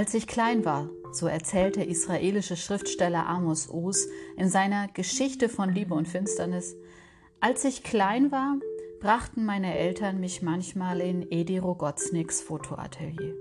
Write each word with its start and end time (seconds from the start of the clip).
Als 0.00 0.14
ich 0.14 0.26
klein 0.26 0.64
war, 0.64 0.88
so 1.12 1.26
erzählt 1.26 1.76
der 1.76 1.86
israelische 1.86 2.56
Schriftsteller 2.56 3.26
Amos 3.26 3.68
Oz 3.68 4.08
in 4.34 4.48
seiner 4.48 4.88
Geschichte 4.88 5.50
von 5.50 5.68
Liebe 5.68 5.92
und 5.92 6.08
Finsternis, 6.08 6.74
als 7.40 7.66
ich 7.66 7.82
klein 7.82 8.32
war, 8.32 8.56
brachten 9.02 9.44
meine 9.44 9.76
Eltern 9.76 10.18
mich 10.18 10.40
manchmal 10.40 11.02
in 11.02 11.30
Edi 11.30 11.58
Rogotzniks 11.58 12.40
Fotoatelier. 12.40 13.34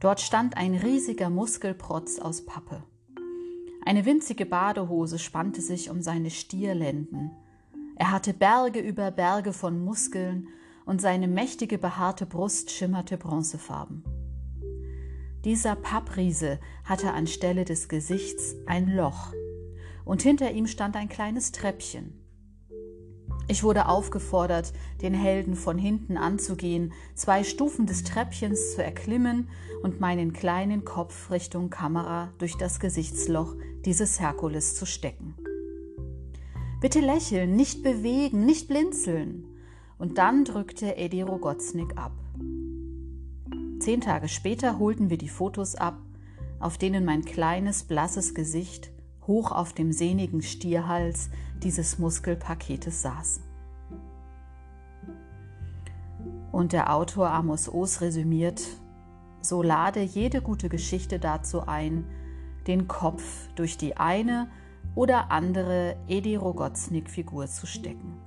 Dort 0.00 0.20
stand 0.20 0.56
ein 0.56 0.74
riesiger 0.74 1.30
Muskelprotz 1.30 2.18
aus 2.18 2.44
Pappe. 2.44 2.82
Eine 3.86 4.06
winzige 4.06 4.46
Badehose 4.46 5.20
spannte 5.20 5.60
sich 5.60 5.90
um 5.90 6.02
seine 6.02 6.30
Stierlenden. 6.30 7.30
Er 7.94 8.10
hatte 8.10 8.34
Berge 8.34 8.80
über 8.80 9.12
Berge 9.12 9.52
von 9.52 9.78
Muskeln 9.84 10.48
und 10.86 11.00
seine 11.00 11.28
mächtige 11.28 11.78
behaarte 11.78 12.26
Brust 12.26 12.72
schimmerte 12.72 13.16
bronzefarben. 13.16 14.19
Dieser 15.44 15.74
Pappriese 15.74 16.58
hatte 16.84 17.12
anstelle 17.12 17.64
des 17.64 17.88
Gesichts 17.88 18.56
ein 18.66 18.88
Loch, 18.94 19.32
und 20.04 20.22
hinter 20.22 20.50
ihm 20.50 20.66
stand 20.66 20.96
ein 20.96 21.08
kleines 21.08 21.52
Treppchen. 21.52 22.12
Ich 23.48 23.64
wurde 23.64 23.88
aufgefordert, 23.88 24.72
den 25.02 25.14
Helden 25.14 25.56
von 25.56 25.76
hinten 25.76 26.16
anzugehen, 26.16 26.92
zwei 27.14 27.42
Stufen 27.42 27.86
des 27.86 28.04
Treppchens 28.04 28.74
zu 28.74 28.84
erklimmen 28.84 29.48
und 29.82 29.98
meinen 29.98 30.32
kleinen 30.32 30.84
Kopf 30.84 31.30
Richtung 31.30 31.70
Kamera 31.70 32.32
durch 32.38 32.56
das 32.56 32.78
Gesichtsloch 32.78 33.56
dieses 33.84 34.20
Herkules 34.20 34.76
zu 34.76 34.86
stecken. 34.86 35.34
Bitte 36.80 37.00
lächeln, 37.00 37.56
nicht 37.56 37.82
bewegen, 37.82 38.44
nicht 38.44 38.68
blinzeln. 38.68 39.46
Und 39.98 40.18
dann 40.18 40.44
drückte 40.44 40.96
Eddie 40.96 41.22
Rogotznik 41.22 41.98
ab. 41.98 42.12
Zehn 43.80 44.02
Tage 44.02 44.28
später 44.28 44.78
holten 44.78 45.08
wir 45.08 45.16
die 45.16 45.30
Fotos 45.30 45.74
ab, 45.74 45.98
auf 46.58 46.76
denen 46.76 47.06
mein 47.06 47.24
kleines, 47.24 47.82
blasses 47.84 48.34
Gesicht 48.34 48.92
hoch 49.26 49.52
auf 49.52 49.72
dem 49.72 49.90
sehnigen 49.90 50.42
Stierhals 50.42 51.30
dieses 51.62 51.98
Muskelpaketes 51.98 53.00
saß. 53.00 53.40
Und 56.52 56.74
der 56.74 56.94
Autor 56.94 57.30
Amos 57.30 57.72
Oz 57.72 58.02
resümiert, 58.02 58.60
so 59.40 59.62
lade 59.62 60.02
jede 60.02 60.42
gute 60.42 60.68
Geschichte 60.68 61.18
dazu 61.18 61.66
ein, 61.66 62.04
den 62.66 62.86
Kopf 62.86 63.48
durch 63.54 63.78
die 63.78 63.96
eine 63.96 64.50
oder 64.94 65.30
andere 65.30 65.96
Edi 66.06 66.36
Rogotznik-Figur 66.36 67.46
zu 67.46 67.66
stecken. 67.66 68.19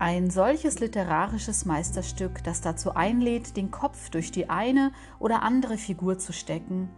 Ein 0.00 0.30
solches 0.30 0.78
literarisches 0.78 1.64
Meisterstück, 1.64 2.44
das 2.44 2.60
dazu 2.60 2.94
einlädt, 2.94 3.56
den 3.56 3.72
Kopf 3.72 4.10
durch 4.10 4.30
die 4.30 4.48
eine 4.48 4.92
oder 5.18 5.42
andere 5.42 5.76
Figur 5.76 6.20
zu 6.20 6.32
stecken, 6.32 6.88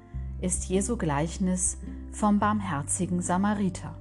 ist 0.42 0.66
Jesu 0.66 0.98
Gleichnis 0.98 1.78
vom 2.12 2.38
barmherzigen 2.38 3.22
Samariter. 3.22 3.96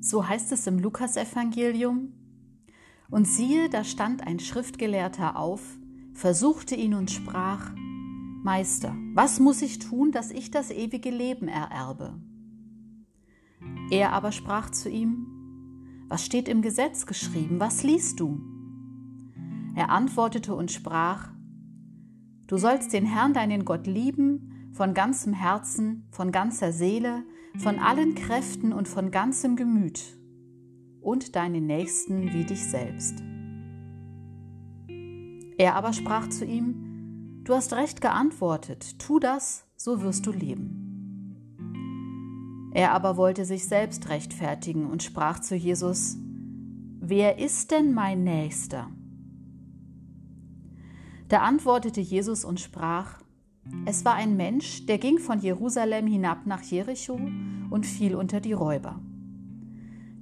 So 0.00 0.26
heißt 0.26 0.52
es 0.52 0.66
im 0.66 0.78
Lukasevangelium, 0.78 2.25
und 3.10 3.26
siehe, 3.26 3.68
da 3.68 3.84
stand 3.84 4.26
ein 4.26 4.38
Schriftgelehrter 4.38 5.36
auf, 5.36 5.62
versuchte 6.12 6.74
ihn 6.74 6.94
und 6.94 7.10
sprach, 7.10 7.72
Meister, 8.42 8.94
was 9.14 9.40
muss 9.40 9.62
ich 9.62 9.78
tun, 9.78 10.12
dass 10.12 10.30
ich 10.30 10.50
das 10.50 10.70
ewige 10.70 11.10
Leben 11.10 11.48
ererbe? 11.48 12.14
Er 13.90 14.12
aber 14.12 14.32
sprach 14.32 14.70
zu 14.70 14.88
ihm, 14.88 15.26
Was 16.08 16.24
steht 16.24 16.48
im 16.48 16.62
Gesetz 16.62 17.06
geschrieben, 17.06 17.58
was 17.58 17.82
liest 17.82 18.20
du? 18.20 18.40
Er 19.74 19.90
antwortete 19.90 20.54
und 20.54 20.70
sprach, 20.70 21.30
Du 22.46 22.58
sollst 22.58 22.92
den 22.92 23.04
Herrn 23.04 23.34
deinen 23.34 23.64
Gott 23.64 23.88
lieben 23.88 24.70
von 24.72 24.94
ganzem 24.94 25.32
Herzen, 25.32 26.06
von 26.10 26.30
ganzer 26.30 26.70
Seele, 26.70 27.24
von 27.58 27.80
allen 27.80 28.14
Kräften 28.14 28.72
und 28.72 28.86
von 28.86 29.10
ganzem 29.10 29.56
Gemüt 29.56 30.15
und 31.06 31.36
deinen 31.36 31.66
Nächsten 31.66 32.32
wie 32.32 32.44
dich 32.44 32.64
selbst. 32.64 33.22
Er 35.56 35.76
aber 35.76 35.92
sprach 35.92 36.28
zu 36.28 36.44
ihm, 36.44 37.42
Du 37.44 37.54
hast 37.54 37.74
recht 37.74 38.00
geantwortet, 38.00 38.98
tu 38.98 39.20
das, 39.20 39.68
so 39.76 40.02
wirst 40.02 40.26
du 40.26 40.32
leben. 40.32 40.82
Er 42.74 42.90
aber 42.90 43.16
wollte 43.16 43.44
sich 43.44 43.68
selbst 43.68 44.08
rechtfertigen 44.08 44.90
und 44.90 45.04
sprach 45.04 45.38
zu 45.38 45.54
Jesus, 45.54 46.16
Wer 47.00 47.38
ist 47.38 47.70
denn 47.70 47.94
mein 47.94 48.24
Nächster? 48.24 48.90
Da 51.28 51.38
antwortete 51.42 52.00
Jesus 52.00 52.44
und 52.44 52.58
sprach, 52.58 53.20
Es 53.84 54.04
war 54.04 54.14
ein 54.14 54.36
Mensch, 54.36 54.86
der 54.86 54.98
ging 54.98 55.18
von 55.18 55.38
Jerusalem 55.38 56.08
hinab 56.08 56.46
nach 56.46 56.62
Jericho 56.62 57.20
und 57.70 57.86
fiel 57.86 58.16
unter 58.16 58.40
die 58.40 58.54
Räuber. 58.54 59.00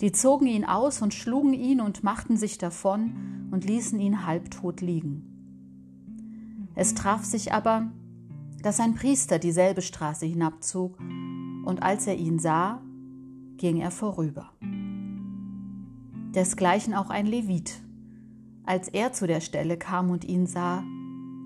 Die 0.05 0.13
zogen 0.13 0.47
ihn 0.47 0.67
aus 0.67 1.01
und 1.01 1.15
schlugen 1.15 1.55
ihn 1.55 1.81
und 1.81 2.05
machten 2.05 2.37
sich 2.37 2.59
davon 2.59 3.49
und 3.51 3.65
ließen 3.65 3.99
ihn 3.99 4.27
halbtot 4.27 4.83
liegen. 4.83 6.69
Es 6.75 6.95
traf 6.95 7.25
sich 7.25 7.55
aber, 7.55 7.91
dass 8.63 8.81
ein 8.81 8.93
Priester 8.93 9.39
dieselbe 9.39 9.81
Straße 9.81 10.27
hinabzog, 10.27 10.99
und 11.65 11.83
als 11.83 12.07
er 12.07 12.17
ihn 12.17 12.39
sah, 12.39 12.83
ging 13.57 13.79
er 13.79 13.91
vorüber. 13.91 14.53
Desgleichen 16.35 16.93
auch 16.93 17.09
ein 17.09 17.25
Levit. 17.25 17.81
Als 18.67 18.89
er 18.89 19.15
zu 19.15 19.27
der 19.27 19.41
Stelle 19.41 19.79
kam 19.79 20.11
und 20.11 20.27
ihn 20.27 20.47
sah, 20.47 20.85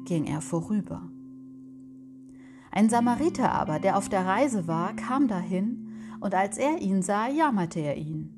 ging 0.04 0.24
er 0.24 0.40
vorüber. 0.40 1.08
Ein 2.72 2.90
Samariter 2.90 3.52
aber, 3.52 3.78
der 3.78 3.96
auf 3.96 4.08
der 4.08 4.26
Reise 4.26 4.66
war, 4.66 4.96
kam 4.96 5.28
dahin, 5.28 5.92
und 6.18 6.34
als 6.34 6.58
er 6.58 6.78
ihn 6.82 7.02
sah, 7.02 7.28
jammerte 7.28 7.78
er 7.78 7.96
ihn. 7.96 8.34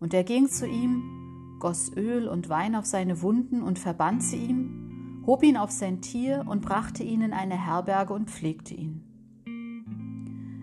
Und 0.00 0.14
er 0.14 0.24
ging 0.24 0.48
zu 0.48 0.66
ihm, 0.66 1.56
goss 1.58 1.90
Öl 1.96 2.28
und 2.28 2.48
Wein 2.48 2.74
auf 2.74 2.86
seine 2.86 3.22
Wunden 3.22 3.62
und 3.62 3.78
verband 3.78 4.22
sie 4.22 4.36
ihm, 4.36 5.22
hob 5.26 5.42
ihn 5.42 5.56
auf 5.56 5.70
sein 5.70 6.00
Tier 6.00 6.44
und 6.48 6.62
brachte 6.62 7.02
ihn 7.02 7.22
in 7.22 7.32
eine 7.32 7.66
Herberge 7.66 8.14
und 8.14 8.30
pflegte 8.30 8.74
ihn. 8.74 9.04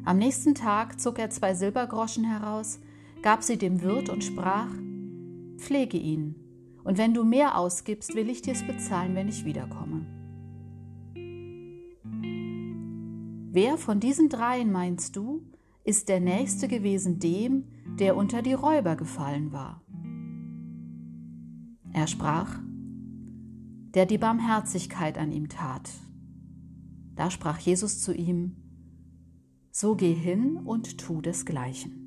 Am 0.05 0.17
nächsten 0.17 0.55
Tag 0.55 0.99
zog 0.99 1.19
er 1.19 1.29
zwei 1.29 1.53
Silbergroschen 1.53 2.23
heraus, 2.23 2.79
gab 3.21 3.43
sie 3.43 3.57
dem 3.57 3.81
Wirt 3.81 4.09
und 4.09 4.23
sprach, 4.23 4.69
Pflege 5.57 5.97
ihn, 5.97 6.35
und 6.83 6.97
wenn 6.97 7.13
du 7.13 7.23
mehr 7.23 7.57
ausgibst, 7.57 8.13
will 8.13 8.29
ich 8.29 8.41
dir's 8.41 8.61
bezahlen, 8.65 9.15
wenn 9.15 9.27
ich 9.27 9.45
wiederkomme. 9.45 10.05
Wer 13.51 13.77
von 13.77 13.99
diesen 13.99 14.29
dreien 14.29 14.71
meinst 14.71 15.15
du, 15.15 15.41
ist 15.85 16.09
der 16.09 16.19
Nächste 16.19 16.67
gewesen 16.67 17.19
dem, 17.19 17.65
der 17.99 18.17
unter 18.17 18.41
die 18.41 18.53
Räuber 18.53 18.95
gefallen 18.95 19.53
war. 19.53 19.81
Er 21.93 22.07
sprach, 22.07 22.59
der 23.93 24.05
die 24.05 24.17
Barmherzigkeit 24.17 25.17
an 25.17 25.31
ihm 25.31 25.47
tat. 25.47 25.89
Da 27.15 27.31
sprach 27.31 27.59
Jesus 27.59 28.01
zu 28.01 28.13
ihm, 28.13 28.57
so 29.71 29.95
geh 29.95 30.13
hin 30.13 30.57
und 30.57 30.97
tu 30.97 31.21
desgleichen. 31.21 32.04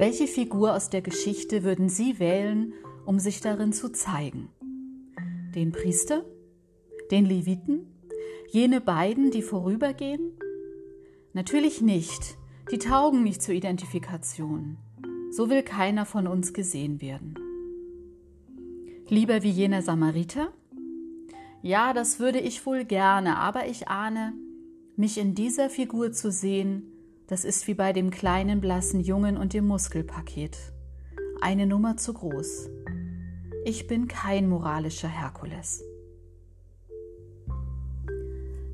Welche 0.00 0.26
Figur 0.26 0.74
aus 0.74 0.88
der 0.88 1.02
Geschichte 1.02 1.62
würden 1.62 1.90
Sie 1.90 2.18
wählen, 2.18 2.72
um 3.04 3.18
sich 3.18 3.42
darin 3.42 3.74
zu 3.74 3.92
zeigen? 3.92 4.48
Den 5.54 5.72
Priester? 5.72 6.24
Den 7.10 7.26
Leviten? 7.26 7.86
Jene 8.48 8.80
beiden, 8.80 9.30
die 9.30 9.42
vorübergehen? 9.42 10.32
Natürlich 11.34 11.82
nicht. 11.82 12.38
Die 12.70 12.78
taugen 12.78 13.22
nicht 13.22 13.42
zur 13.42 13.54
Identifikation. 13.54 14.78
So 15.32 15.50
will 15.50 15.62
keiner 15.62 16.06
von 16.06 16.26
uns 16.26 16.54
gesehen 16.54 17.02
werden. 17.02 17.34
Lieber 19.06 19.42
wie 19.42 19.50
jener 19.50 19.82
Samariter? 19.82 20.50
Ja, 21.60 21.92
das 21.92 22.18
würde 22.18 22.40
ich 22.40 22.64
wohl 22.64 22.86
gerne, 22.86 23.36
aber 23.36 23.66
ich 23.66 23.88
ahne, 23.88 24.32
mich 24.96 25.18
in 25.18 25.34
dieser 25.34 25.68
Figur 25.68 26.10
zu 26.10 26.30
sehen, 26.30 26.89
das 27.30 27.44
ist 27.44 27.68
wie 27.68 27.74
bei 27.74 27.92
dem 27.92 28.10
kleinen 28.10 28.60
blassen 28.60 29.00
Jungen 29.00 29.36
und 29.36 29.54
dem 29.54 29.64
Muskelpaket. 29.68 30.58
Eine 31.40 31.64
Nummer 31.64 31.96
zu 31.96 32.12
groß. 32.12 32.68
Ich 33.64 33.86
bin 33.86 34.08
kein 34.08 34.48
moralischer 34.48 35.08
Herkules. 35.08 35.84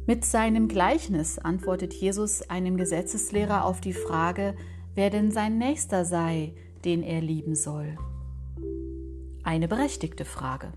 Mit 0.07 0.25
seinem 0.25 0.69
Gleichnis 0.69 1.39
antwortet 1.39 1.93
Jesus 1.93 2.49
einem 2.49 2.79
Gesetzeslehrer 2.79 3.67
auf 3.67 3.83
die 3.83 3.93
Frage, 3.93 4.57
wer 4.95 5.11
denn 5.11 5.31
sein 5.31 5.59
Nächster 5.59 6.07
sei, 6.07 6.55
den 6.87 7.03
er 7.03 7.21
lieben 7.21 7.57
soll. 7.57 7.99
Eine 9.43 9.69
berechtigte 9.69 10.25
Frage. 10.25 10.73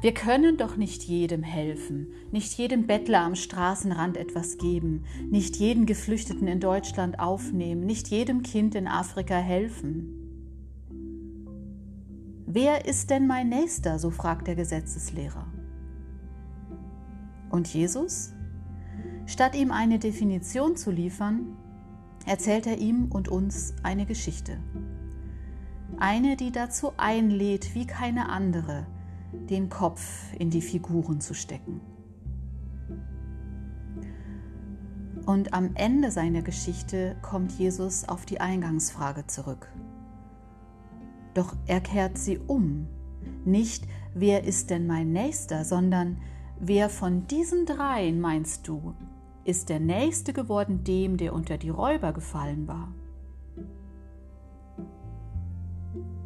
Wir 0.00 0.14
können 0.14 0.56
doch 0.56 0.76
nicht 0.76 1.02
jedem 1.02 1.42
helfen, 1.42 2.06
nicht 2.32 2.54
jedem 2.54 2.86
Bettler 2.86 3.20
am 3.20 3.34
Straßenrand 3.34 4.16
etwas 4.16 4.56
geben, 4.56 5.04
nicht 5.28 5.56
jeden 5.56 5.84
Geflüchteten 5.84 6.48
in 6.48 6.58
Deutschland 6.58 7.20
aufnehmen, 7.20 7.84
nicht 7.84 8.08
jedem 8.08 8.42
Kind 8.42 8.74
in 8.74 8.88
Afrika 8.88 9.36
helfen. 9.36 10.16
Wer 12.46 12.86
ist 12.86 13.10
denn 13.10 13.26
mein 13.26 13.50
Nächster? 13.50 13.98
so 13.98 14.10
fragt 14.10 14.46
der 14.46 14.56
Gesetzeslehrer. 14.56 15.46
Und 17.50 17.68
Jesus? 17.68 18.32
Statt 19.26 19.54
ihm 19.54 19.70
eine 19.70 19.98
Definition 19.98 20.76
zu 20.76 20.90
liefern, 20.90 21.56
erzählt 22.24 22.66
er 22.66 22.78
ihm 22.78 23.12
und 23.12 23.28
uns 23.28 23.74
eine 23.82 24.06
Geschichte. 24.06 24.56
Eine, 25.98 26.36
die 26.36 26.52
dazu 26.52 26.92
einlädt, 26.96 27.74
wie 27.74 27.86
keine 27.86 28.30
andere, 28.30 28.86
den 29.32 29.68
Kopf 29.68 30.32
in 30.38 30.50
die 30.50 30.62
Figuren 30.62 31.20
zu 31.20 31.34
stecken. 31.34 31.80
Und 35.26 35.52
am 35.52 35.70
Ende 35.74 36.10
seiner 36.10 36.42
Geschichte 36.42 37.16
kommt 37.22 37.52
Jesus 37.52 38.08
auf 38.08 38.26
die 38.26 38.40
Eingangsfrage 38.40 39.26
zurück. 39.26 39.68
Doch 41.34 41.54
er 41.66 41.80
kehrt 41.80 42.18
sie 42.18 42.38
um. 42.38 42.88
Nicht, 43.44 43.86
wer 44.14 44.44
ist 44.44 44.70
denn 44.70 44.86
mein 44.86 45.12
Nächster, 45.12 45.64
sondern 45.64 46.16
Wer 46.62 46.90
von 46.90 47.26
diesen 47.26 47.64
dreien, 47.64 48.20
meinst 48.20 48.68
du, 48.68 48.94
ist 49.44 49.70
der 49.70 49.80
Nächste 49.80 50.34
geworden 50.34 50.84
dem, 50.84 51.16
der 51.16 51.32
unter 51.32 51.56
die 51.56 51.70
Räuber 51.70 52.12
gefallen 52.12 52.68
war? 52.68 52.92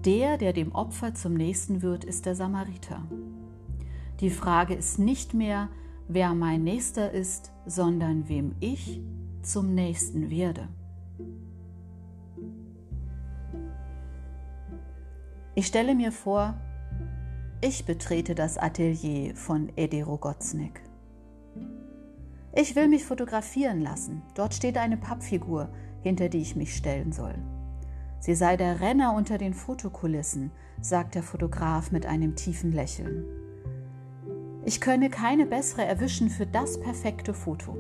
Der, 0.04 0.36
der 0.36 0.52
dem 0.52 0.72
Opfer 0.72 1.14
zum 1.14 1.34
Nächsten 1.34 1.82
wird, 1.82 2.04
ist 2.04 2.26
der 2.26 2.34
Samariter. 2.34 3.02
Die 4.20 4.30
Frage 4.30 4.74
ist 4.74 4.98
nicht 4.98 5.34
mehr, 5.34 5.68
wer 6.08 6.34
mein 6.34 6.62
Nächster 6.62 7.10
ist, 7.10 7.52
sondern 7.66 8.28
wem 8.28 8.54
ich 8.60 9.00
zum 9.42 9.74
Nächsten 9.74 10.30
werde. 10.30 10.68
Ich 15.54 15.66
stelle 15.66 15.94
mir 15.94 16.12
vor, 16.12 16.54
ich 17.60 17.86
betrete 17.86 18.34
das 18.34 18.58
Atelier 18.58 19.34
von 19.36 19.70
Edi 19.76 20.02
Rogotznik. 20.02 20.82
Ich 22.54 22.76
will 22.76 22.88
mich 22.88 23.04
fotografieren 23.04 23.80
lassen. 23.80 24.22
Dort 24.34 24.54
steht 24.54 24.76
eine 24.76 24.96
Pappfigur, 24.96 25.70
hinter 26.02 26.28
die 26.28 26.42
ich 26.42 26.56
mich 26.56 26.74
stellen 26.76 27.12
soll. 27.12 27.34
Sie 28.24 28.34
sei 28.34 28.56
der 28.56 28.80
Renner 28.80 29.14
unter 29.14 29.36
den 29.36 29.52
Fotokulissen, 29.52 30.50
sagt 30.80 31.14
der 31.14 31.22
Fotograf 31.22 31.92
mit 31.92 32.06
einem 32.06 32.36
tiefen 32.36 32.72
Lächeln. 32.72 33.26
Ich 34.64 34.80
könne 34.80 35.10
keine 35.10 35.44
bessere 35.44 35.84
erwischen 35.84 36.30
für 36.30 36.46
das 36.46 36.80
perfekte 36.80 37.34
Foto. 37.34 37.76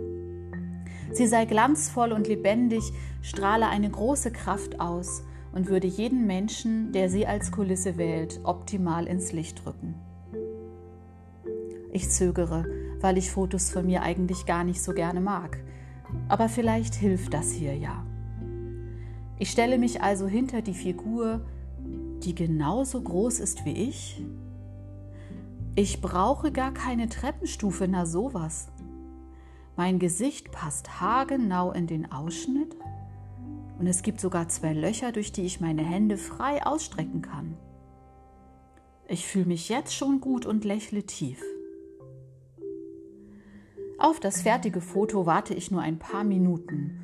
Sie 1.12 1.26
sei 1.26 1.46
glanzvoll 1.46 2.12
und 2.12 2.28
lebendig, 2.28 2.92
strahle 3.22 3.68
eine 3.68 3.88
große 3.88 4.32
Kraft 4.32 4.80
aus 4.80 5.22
und 5.52 5.68
würde 5.68 5.86
jeden 5.86 6.26
Menschen, 6.26 6.92
der 6.92 7.08
sie 7.08 7.26
als 7.26 7.50
Kulisse 7.50 7.96
wählt, 7.96 8.40
optimal 8.44 9.06
ins 9.06 9.32
Licht 9.32 9.64
rücken. 9.64 9.94
Ich 11.90 12.10
zögere, 12.10 12.66
weil 13.00 13.16
ich 13.16 13.30
Fotos 13.30 13.70
von 13.70 13.86
mir 13.86 14.02
eigentlich 14.02 14.44
gar 14.44 14.64
nicht 14.64 14.82
so 14.82 14.92
gerne 14.92 15.22
mag. 15.22 15.56
Aber 16.28 16.50
vielleicht 16.50 16.94
hilft 16.96 17.32
das 17.32 17.50
hier 17.50 17.74
ja. 17.74 18.04
Ich 19.38 19.50
stelle 19.50 19.78
mich 19.78 20.02
also 20.02 20.26
hinter 20.26 20.62
die 20.62 20.74
Figur, 20.74 21.40
die 22.22 22.34
genauso 22.34 23.00
groß 23.00 23.40
ist 23.40 23.64
wie 23.64 23.72
ich. 23.72 24.24
Ich 25.74 26.00
brauche 26.00 26.52
gar 26.52 26.72
keine 26.72 27.08
Treppenstufe, 27.08 27.88
na 27.88 28.06
sowas. 28.06 28.68
Mein 29.76 29.98
Gesicht 29.98 30.52
passt 30.52 31.00
haargenau 31.00 31.72
in 31.72 31.88
den 31.88 32.12
Ausschnitt 32.12 32.76
und 33.80 33.88
es 33.88 34.02
gibt 34.02 34.20
sogar 34.20 34.48
zwei 34.48 34.72
Löcher, 34.72 35.10
durch 35.10 35.32
die 35.32 35.42
ich 35.42 35.60
meine 35.60 35.82
Hände 35.82 36.16
frei 36.16 36.64
ausstrecken 36.64 37.22
kann. 37.22 37.56
Ich 39.08 39.26
fühle 39.26 39.46
mich 39.46 39.68
jetzt 39.68 39.94
schon 39.94 40.20
gut 40.20 40.46
und 40.46 40.64
lächle 40.64 41.02
tief. 41.02 41.42
Auf 43.98 44.20
das 44.20 44.42
fertige 44.42 44.80
Foto 44.80 45.26
warte 45.26 45.54
ich 45.54 45.72
nur 45.72 45.80
ein 45.80 45.98
paar 45.98 46.24
Minuten 46.24 47.00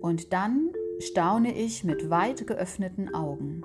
und 0.00 0.32
dann 0.32 0.70
staune 1.08 1.56
ich 1.56 1.84
mit 1.84 2.10
weit 2.10 2.46
geöffneten 2.46 3.14
Augen. 3.14 3.62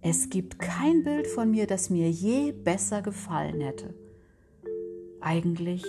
Es 0.00 0.30
gibt 0.30 0.58
kein 0.58 1.04
Bild 1.04 1.26
von 1.26 1.50
mir, 1.50 1.66
das 1.66 1.90
mir 1.90 2.10
je 2.10 2.52
besser 2.52 3.02
gefallen 3.02 3.60
hätte. 3.60 3.94
Eigentlich 5.20 5.84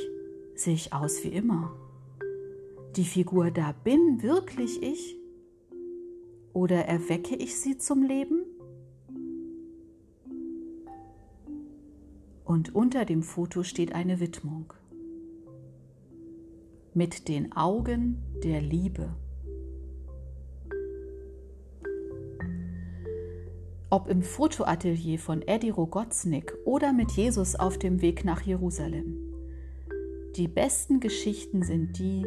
sehe 0.55 0.73
ich 0.73 0.93
aus 0.93 1.23
wie 1.23 1.29
immer 1.29 1.75
die 2.95 3.05
Figur 3.05 3.51
da 3.51 3.73
bin 3.83 4.21
wirklich 4.23 4.81
ich? 4.83 5.15
Oder 6.53 6.85
erwecke 6.85 7.35
ich 7.35 7.59
sie 7.59 7.77
zum 7.77 8.03
Leben? 8.03 8.43
Und 12.43 12.73
unter 12.73 13.05
dem 13.05 13.21
Foto 13.21 13.63
steht 13.63 13.93
eine 13.93 14.19
Widmung. 14.19 14.73
Mit 16.93 17.27
den 17.27 17.55
Augen 17.55 18.17
der 18.43 18.61
Liebe. 18.61 19.15
Ob 23.91 24.07
im 24.07 24.21
Fotoatelier 24.21 25.17
von 25.17 25.41
Eddie 25.41 25.71
Rogotznik 25.71 26.53
oder 26.63 26.93
mit 26.93 27.11
Jesus 27.13 27.55
auf 27.55 27.79
dem 27.79 28.03
Weg 28.03 28.23
nach 28.23 28.41
Jerusalem. 28.41 29.17
Die 30.35 30.47
besten 30.47 30.99
Geschichten 30.99 31.63
sind 31.63 31.97
die, 31.97 32.23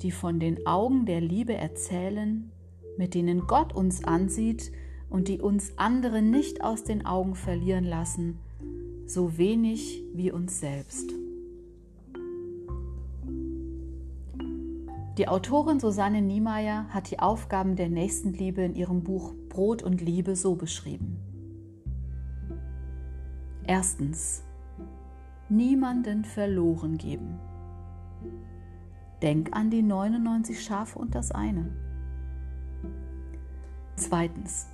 die 0.00 0.10
von 0.10 0.40
den 0.40 0.66
Augen 0.66 1.04
der 1.04 1.20
Liebe 1.20 1.52
erzählen, 1.52 2.50
mit 2.96 3.12
denen 3.12 3.46
Gott 3.46 3.74
uns 3.74 4.02
ansieht 4.04 4.72
und 5.10 5.28
die 5.28 5.42
uns 5.42 5.74
andere 5.76 6.22
nicht 6.22 6.64
aus 6.64 6.84
den 6.84 7.04
Augen 7.04 7.34
verlieren 7.34 7.84
lassen, 7.84 8.38
so 9.04 9.36
wenig 9.36 10.02
wie 10.14 10.32
uns 10.32 10.58
selbst. 10.58 11.12
Die 15.18 15.28
Autorin 15.28 15.80
Susanne 15.80 16.22
Niemeyer 16.22 16.86
hat 16.88 17.10
die 17.10 17.18
Aufgaben 17.18 17.76
der 17.76 17.90
Nächstenliebe 17.90 18.62
in 18.62 18.74
ihrem 18.74 19.04
Buch 19.04 19.34
Brot 19.54 19.84
und 19.84 20.00
Liebe 20.00 20.34
so 20.34 20.56
beschrieben. 20.56 21.16
Erstens, 23.62 24.42
niemanden 25.48 26.24
verloren 26.24 26.98
geben. 26.98 27.38
Denk 29.22 29.54
an 29.56 29.70
die 29.70 29.82
99 29.82 30.60
Schafe 30.60 30.98
und 30.98 31.14
das 31.14 31.30
eine. 31.30 31.70
Zweitens, 33.94 34.66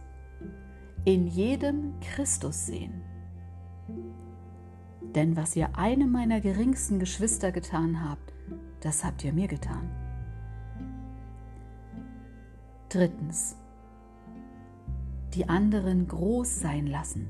in 1.04 1.26
jedem 1.26 2.00
Christus 2.00 2.64
sehen. 2.64 3.02
Denn 5.14 5.36
was 5.36 5.56
ihr 5.56 5.76
einem 5.76 6.10
meiner 6.10 6.40
geringsten 6.40 6.98
Geschwister 6.98 7.52
getan 7.52 8.08
habt, 8.08 8.32
das 8.80 9.04
habt 9.04 9.24
ihr 9.24 9.34
mir 9.34 9.46
getan. 9.46 9.90
Drittens, 12.88 13.59
die 15.34 15.48
anderen 15.48 16.08
groß 16.08 16.60
sein 16.60 16.86
lassen. 16.86 17.28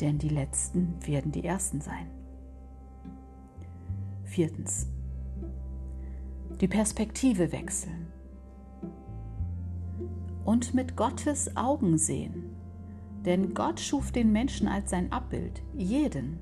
Denn 0.00 0.18
die 0.18 0.28
Letzten 0.28 0.94
werden 1.06 1.32
die 1.32 1.44
Ersten 1.44 1.80
sein. 1.80 2.06
Viertens, 4.24 4.86
die 6.60 6.68
Perspektive 6.68 7.52
wechseln 7.52 8.06
und 10.44 10.74
mit 10.74 10.96
Gottes 10.96 11.56
Augen 11.56 11.98
sehen. 11.98 12.56
Denn 13.24 13.54
Gott 13.54 13.80
schuf 13.80 14.12
den 14.12 14.32
Menschen 14.32 14.66
als 14.66 14.90
sein 14.90 15.12
Abbild, 15.12 15.62
jeden. 15.74 16.38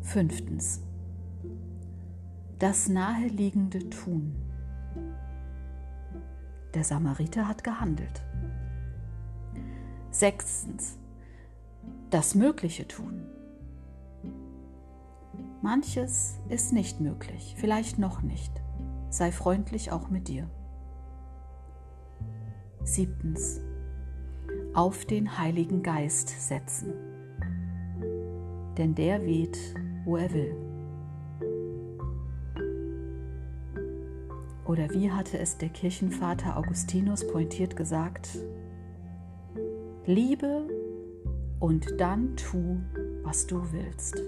Fünftens. 0.00 0.82
Das 2.58 2.88
Naheliegende 2.88 3.90
tun. 3.90 4.34
Der 6.74 6.84
Samariter 6.84 7.48
hat 7.48 7.64
gehandelt. 7.64 8.22
Sechstens. 10.10 10.98
Das 12.10 12.34
Mögliche 12.34 12.86
tun. 12.86 13.26
Manches 15.62 16.40
ist 16.48 16.72
nicht 16.72 17.00
möglich, 17.00 17.54
vielleicht 17.56 17.98
noch 17.98 18.22
nicht. 18.22 18.52
Sei 19.10 19.32
freundlich 19.32 19.92
auch 19.92 20.08
mit 20.08 20.28
dir. 20.28 20.48
Siebtens. 22.84 23.60
Auf 24.74 25.04
den 25.04 25.38
Heiligen 25.38 25.82
Geist 25.82 26.28
setzen. 26.28 26.94
denn 28.78 28.94
der 28.94 29.24
weht, 29.24 29.58
wo 30.04 30.16
er 30.16 30.32
will. 30.32 30.56
Oder 34.72 34.88
wie 34.88 35.10
hatte 35.10 35.38
es 35.38 35.58
der 35.58 35.68
Kirchenvater 35.68 36.56
Augustinus 36.56 37.26
pointiert 37.26 37.76
gesagt? 37.76 38.38
Liebe 40.06 40.66
und 41.60 42.00
dann 42.00 42.34
tu, 42.38 42.80
was 43.22 43.46
du 43.46 43.70
willst. 43.70 44.22